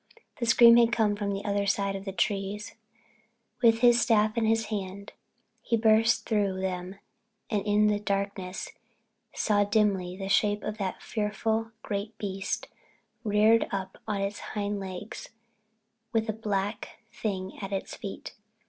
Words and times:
The 0.39 0.47
scream 0.47 0.77
had 0.77 0.91
come 0.91 1.15
from 1.15 1.31
the 1.31 1.45
other 1.45 1.67
side 1.67 1.95
of 1.95 2.05
the 2.05 2.11
trees. 2.11 2.73
With 3.61 3.81
his 3.81 4.01
staff 4.01 4.35
in 4.35 4.45
his 4.45 4.65
hand 4.73 5.13
he 5.61 5.77
burst 5.77 6.27
through 6.27 6.59
them 6.59 6.95
and 7.51 7.61
in 7.67 7.85
the 7.85 7.99
darkness 7.99 8.69
saw 9.35 9.63
dimly 9.63 10.17
the 10.17 10.27
shape 10.27 10.63
of 10.63 10.79
that 10.79 11.03
fearful, 11.03 11.71
great 11.83 12.17
beast 12.17 12.67
reared 13.23 13.67
upon 13.71 14.21
its 14.21 14.39
hind 14.39 14.79
legs, 14.79 15.29
with 16.13 16.27
a 16.27 16.33
black 16.33 16.97
thing 17.13 17.49
lying 17.49 17.59
at 17.61 17.71
its 17.71 17.95
feet. 17.95 18.33